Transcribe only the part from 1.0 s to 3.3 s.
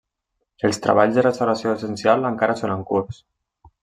de restauració essencials encara són en curs.